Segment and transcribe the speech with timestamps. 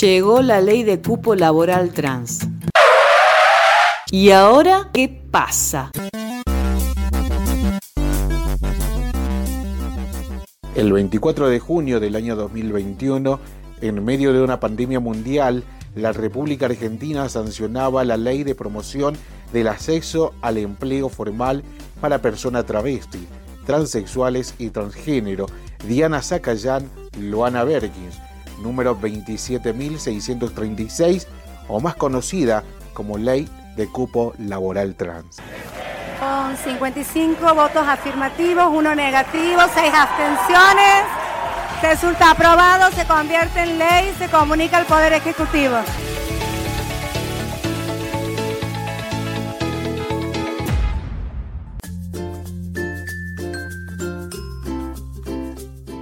[0.00, 2.48] Llegó la ley de cupo laboral trans.
[4.10, 5.90] ¿Y ahora qué pasa?
[10.74, 13.40] El 24 de junio del año 2021,
[13.82, 15.64] en medio de una pandemia mundial,
[15.94, 19.18] la República Argentina sancionaba la ley de promoción
[19.52, 21.62] del acceso al empleo formal
[22.00, 23.26] para personas travesti,
[23.66, 25.44] transexuales y transgénero,
[25.86, 26.88] Diana Zacayán,
[27.18, 28.16] Loana Berkins,
[28.60, 31.26] número 27.636,
[31.68, 35.36] o más conocida como Ley de cupo laboral trans.
[36.18, 41.04] Con 55 votos afirmativos, uno negativo, seis abstenciones.
[41.82, 45.76] Resulta aprobado, se convierte en ley, se comunica al Poder Ejecutivo.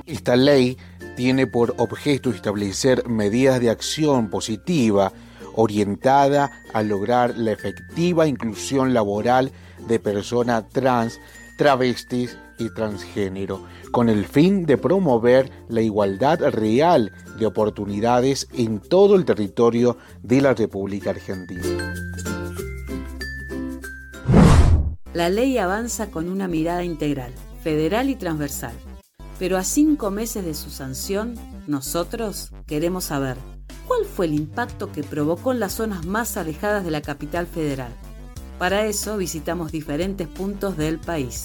[0.05, 0.77] Esta ley
[1.19, 5.12] tiene por objeto establecer medidas de acción positiva
[5.56, 9.51] orientada a lograr la efectiva inclusión laboral
[9.89, 11.19] de personas trans,
[11.59, 19.17] travestis y transgénero, con el fin de promover la igualdad real de oportunidades en todo
[19.17, 21.97] el territorio de la República Argentina.
[25.14, 27.33] La ley avanza con una mirada integral,
[27.64, 28.88] federal y transversal.
[29.39, 31.34] Pero a cinco meses de su sanción,
[31.67, 33.36] nosotros queremos saber
[33.89, 37.91] ¿Cuál fue el impacto que provocó en las zonas más alejadas de la capital federal?
[38.58, 41.45] Para eso visitamos diferentes puntos del país.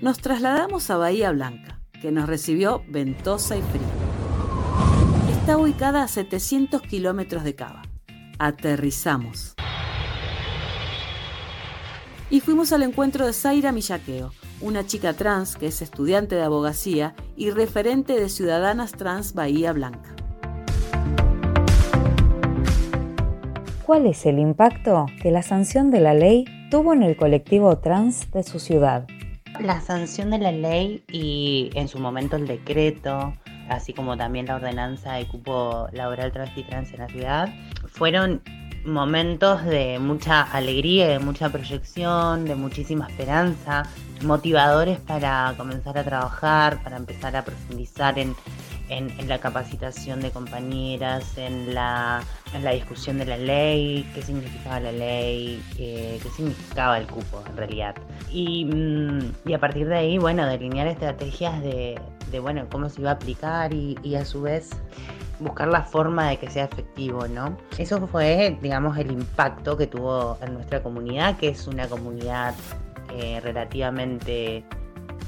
[0.00, 5.36] Nos trasladamos a Bahía Blanca, que nos recibió ventosa y fría.
[5.40, 7.82] Está ubicada a 700 kilómetros de Cava.
[8.38, 9.53] Aterrizamos.
[12.34, 17.14] Y fuimos al encuentro de Zaira Millaqueo, una chica trans que es estudiante de abogacía
[17.36, 20.16] y referente de Ciudadanas Trans Bahía Blanca.
[23.86, 28.28] ¿Cuál es el impacto que la sanción de la ley tuvo en el colectivo trans
[28.32, 29.06] de su ciudad?
[29.60, 33.32] La sanción de la ley y en su momento el decreto,
[33.68, 37.54] así como también la ordenanza de cupo laboral travesti trans en la ciudad,
[37.86, 38.42] fueron
[38.84, 43.84] momentos de mucha alegría, de mucha proyección, de muchísima esperanza,
[44.22, 48.34] motivadores para comenzar a trabajar, para empezar a profundizar en,
[49.26, 52.22] la capacitación de compañeras, en la,
[52.72, 57.94] discusión de la ley, qué significaba la ley, qué, significaba el cupo en realidad.
[58.30, 61.98] Y, mm, a partir de ahí, bueno, delinear estrategias de,
[62.40, 64.70] bueno, cómo se iba a aplicar y, y a su vez
[65.44, 67.56] buscar la forma de que sea efectivo, ¿no?
[67.78, 72.54] Eso fue, digamos, el impacto que tuvo en nuestra comunidad, que es una comunidad
[73.12, 74.64] eh, relativamente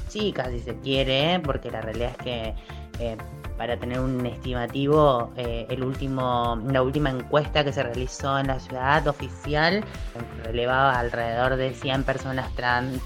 [0.09, 2.55] chica, si se quiere, porque la realidad es que
[2.99, 3.17] eh,
[3.57, 8.59] para tener un estimativo, eh, el último, la última encuesta que se realizó en la
[8.59, 9.83] ciudad oficial
[10.43, 13.01] relevaba alrededor de 100 personas trans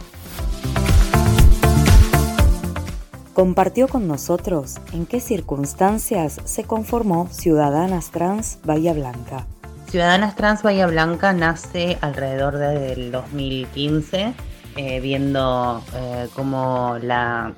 [3.34, 9.46] compartió con nosotros en qué circunstancias se conformó Ciudadanas Trans Bahía Blanca.
[9.88, 14.34] Ciudadanas Trans Bahía Blanca nace alrededor del 2015,
[14.78, 17.54] eh, viendo eh, cómo la,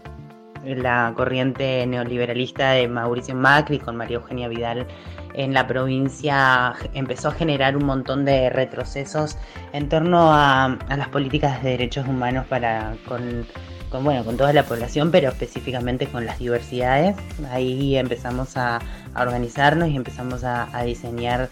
[0.63, 4.87] la corriente neoliberalista de Mauricio Macri con María Eugenia Vidal
[5.33, 9.37] en la provincia empezó a generar un montón de retrocesos
[9.71, 13.45] en torno a, a las políticas de derechos humanos para con
[13.93, 17.15] con, bueno, con toda la población, pero específicamente con las diversidades.
[17.51, 18.81] Ahí empezamos a,
[19.15, 21.51] organizarnos y empezamos a, diseñar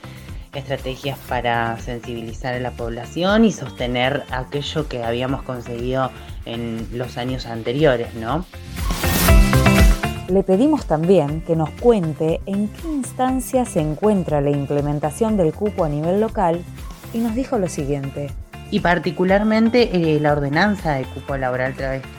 [0.52, 6.10] estrategias para sensibilizar a la población y sostener aquello que habíamos conseguido
[6.46, 8.44] en los años anteriores, ¿no?
[10.28, 15.84] Le pedimos también que nos cuente en qué instancia se encuentra la implementación del cupo
[15.84, 16.62] a nivel local
[17.14, 18.32] y nos dijo lo siguiente.
[18.70, 21.76] Y particularmente eh, la ordenanza de cupo laboral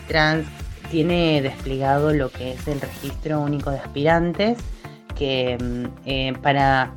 [0.07, 0.47] trans
[0.91, 4.59] tiene desplegado lo que es el registro único de aspirantes,
[5.15, 6.93] que mm, eh, para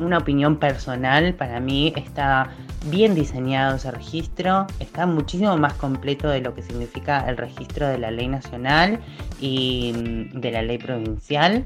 [0.00, 2.50] una opinión personal, para mí está
[2.86, 7.98] bien diseñado ese registro, está muchísimo más completo de lo que significa el registro de
[7.98, 9.00] la ley nacional
[9.40, 11.64] y mm, de la ley provincial.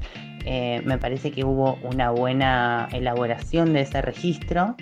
[0.49, 4.75] Eh, me parece que hubo una buena elaboración de ese registro.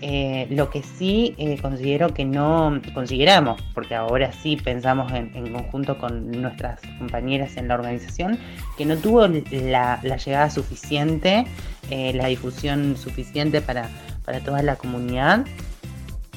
[0.00, 5.98] Eh, lo que sí eh, considero que no consideramos, porque ahora sí pensamos en, conjunto
[5.98, 8.38] con nuestras compañeras en la organización,
[8.76, 11.46] que no tuvo la, llegada suficiente,
[11.90, 13.88] la difusión suficiente para,
[14.24, 15.46] para toda la comunidad.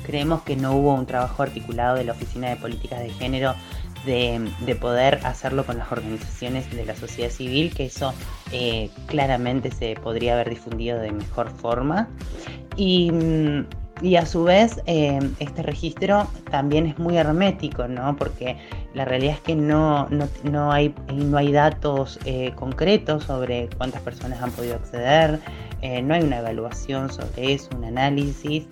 [0.07, 3.53] Creemos que no hubo un trabajo articulado de la Oficina de Políticas de Género
[4.07, 8.13] de, poder hacerlo con las organizaciones de la sociedad civil, que eso
[8.51, 12.07] eh, claramente se podría haber difundido de mejor forma.
[12.75, 13.11] Y,
[14.15, 18.15] a su vez, eh, este registro también es muy hermético, ¿no?
[18.15, 18.57] Porque
[18.93, 20.07] la realidad es que no,
[20.43, 25.39] no, hay, no hay datos eh, concretos sobre cuántas personas han podido acceder,
[26.03, 28.67] no hay una evaluación sobre eso, un análisis.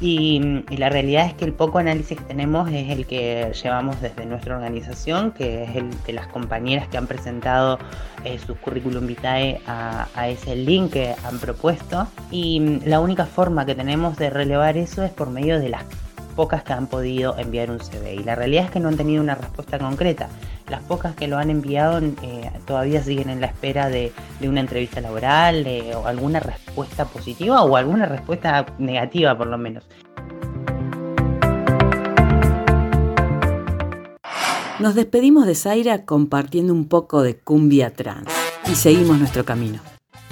[0.00, 0.40] Y,
[0.76, 4.56] la realidad es que el poco análisis que tenemos es el que llevamos desde nuestra
[4.56, 7.78] organización, que es el de las compañeras que han presentado
[8.24, 12.06] eh, su currículum vitae a, a, ese link que han propuesto.
[12.30, 15.84] Y la única forma que tenemos de relevar eso es por medio de las
[16.38, 18.14] pocas que han podido enviar un CV.
[18.14, 20.28] Y la realidad es que no han tenido una respuesta concreta.
[20.68, 24.12] Las pocas que lo han enviado eh, todavía siguen en la espera de,
[24.42, 29.82] una entrevista laboral o alguna respuesta positiva o alguna respuesta negativa por lo menos.
[34.78, 38.28] Nos despedimos de Zaira compartiendo un poco de cumbia trans
[38.70, 39.80] y seguimos nuestro camino.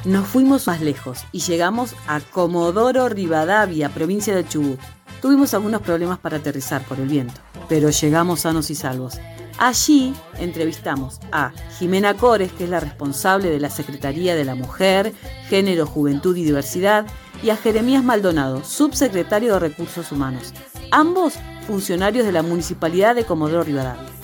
[0.04, 4.78] Nos fuimos más lejos y llegamos a Comodoro Rivadavia, provincia de Chubut.
[5.20, 9.18] Tuvimos algunos problemas para aterrizar por el viento, pero llegamos sanos y salvos
[9.58, 15.14] Allí entrevistamos a Jimena Cores, que es la responsable de la Secretaría de la Mujer,
[15.48, 17.06] Género, Juventud y Diversidad,
[17.42, 20.52] y a Jeremías Maldonado, subsecretario de Recursos Humanos,
[20.90, 21.34] ambos
[21.66, 24.15] funcionarios de la Municipalidad de Comodoro Rivadavia.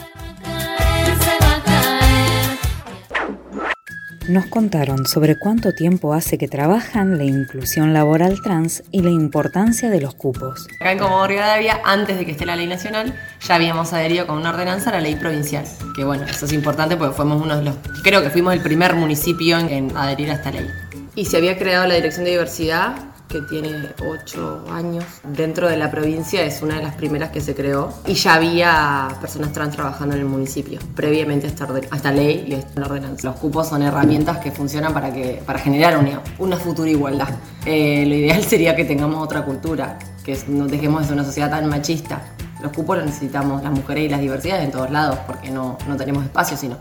[4.29, 9.91] Nos contaron sobre cuánto tiempo hace que trabajan la inclusión laboral trans y la importancia
[9.91, 10.69] de los cupos.
[10.81, 14.39] Acá en Comodoro Rivadavia, antes de que esté la ley nacional, ya habíamos adherido con
[14.39, 15.65] una ordenanza a la ley provincial.
[15.97, 18.95] Que bueno, eso es importante porque fuimos uno de los, creo que fuimos el primer
[18.95, 20.69] municipio en adherir a esta ley.
[21.15, 25.91] Y se había creado la Dirección de Diversidad que tiene ocho años dentro de la
[25.91, 30.15] provincia, es una de las primeras que se creó y ya había personas trans trabajando
[30.15, 33.29] en el municipio, previamente a esta, esta ley y a esta ordenanza.
[33.29, 37.31] Los cupos son herramientas que funcionan para, que, para generar una, una futura igualdad.
[37.65, 41.67] Eh, lo ideal sería que tengamos otra cultura, que no dejemos de una sociedad tan
[41.71, 42.21] machista.
[42.61, 45.97] Los cupos los necesitamos las mujeres y las diversidades en todos lados porque no, no
[45.97, 46.77] tenemos espacio sino.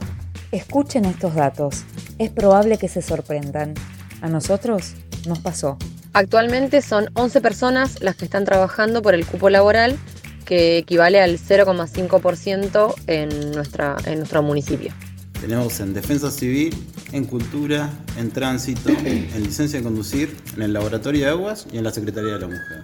[0.52, 1.86] Escuchen estos datos.
[2.18, 3.74] Es probable que se sorprendan.
[4.22, 4.96] A nosotros
[5.26, 5.78] nos pasó.
[6.14, 9.98] Actualmente son 11 personas las que están trabajando por el cupo laboral,
[10.46, 14.94] que equivale al 0,5% en, nuestra, en nuestro municipio.
[15.40, 16.76] Tenemos en defensa civil,
[17.14, 21.86] en cultura, en tránsito, en licencia de conducir, en el laboratorio de aguas y en
[21.86, 22.84] la Secretaría de la Mujer.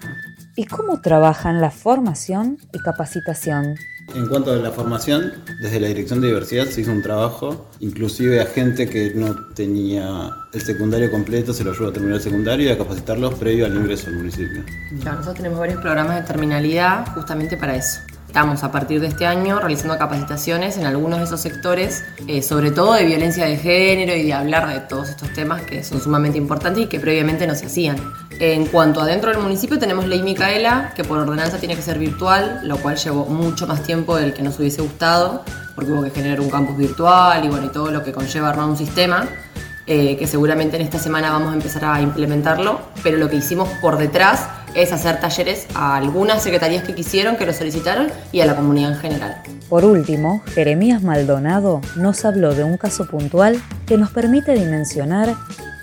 [0.56, 3.76] ¿Y cómo trabajan la formación y capacitación?
[4.16, 8.42] En cuanto a la formación, desde la Dirección de Diversidad se hizo un trabajo, inclusive
[8.42, 12.68] a gente que no tenía el secundario completo, se lo ayuda a terminar el secundario
[12.68, 14.64] y a capacitarlos previo al ingreso al municipio.
[14.92, 18.00] nosotros tenemos varios programas de terminalidad justamente para eso.
[18.38, 22.70] Estamos a partir de este año realizando capacitaciones en algunos de esos sectores, eh, sobre
[22.70, 26.38] todo de violencia de género y de hablar de todos estos temas que son sumamente
[26.38, 27.98] importantes y que previamente no se hacían.
[28.40, 31.98] En cuanto a dentro del municipio tenemos Ley Micaela, que por ordenanza tiene que ser
[31.98, 35.44] virtual, lo cual llevó mucho más tiempo del que nos hubiese gustado,
[35.74, 38.70] porque hubo que generar un campus virtual y bueno, y todo lo que conlleva armar
[38.70, 39.28] un sistema.
[39.90, 43.70] Eh, que seguramente en esta semana vamos a empezar a implementarlo, pero lo que hicimos
[43.82, 48.46] por detrás es hacer talleres a algunas secretarías que quisieron, que lo solicitaron y a
[48.46, 49.44] la comunidad en general.
[49.70, 55.36] Por último, Jeremías Maldonado nos habló de un caso puntual que nos permite dimensionar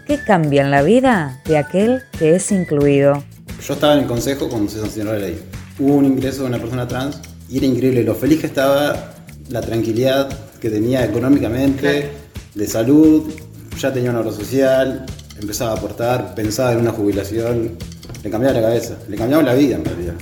[0.07, 3.23] qué cambia en la vida de aquel que es incluido.
[3.67, 5.43] Yo estaba en el consejo cuando se sancionó la ley.
[5.79, 9.15] Hubo un ingreso de una persona trans y era increíble lo feliz que estaba,
[9.49, 10.29] la tranquilidad
[10.61, 12.11] que tenía económicamente,
[12.55, 13.31] de salud,
[13.79, 15.05] ya tenía una obra social,
[15.39, 17.77] empezaba a aportar, pensaba en una jubilación,
[18.25, 20.15] le cambiaba la cabeza, le cambiaba la vida en realidad.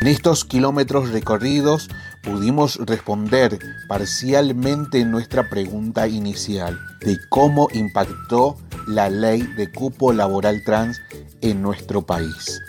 [0.00, 1.88] En estos kilómetros recorridos
[2.22, 3.58] pudimos responder
[3.88, 11.00] parcialmente nuestra pregunta inicial de cómo impactó la ley de cupo laboral trans
[11.40, 12.60] en nuestro país.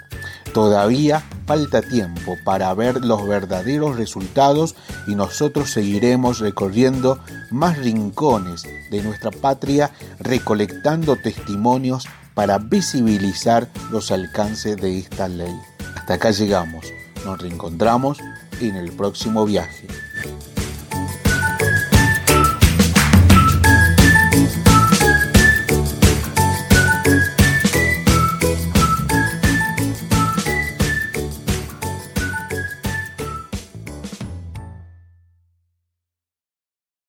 [0.56, 4.76] Todavía falta tiempo para ver los verdaderos resultados
[5.08, 14.76] y nosotros seguiremos recorriendo más rincones de nuestra patria recolectando testimonios para visibilizar los alcances
[14.76, 15.58] de esta ley.
[15.96, 16.86] Hasta acá llegamos.
[17.26, 18.20] Nos reencontramos
[18.60, 19.88] en el próximo viaje.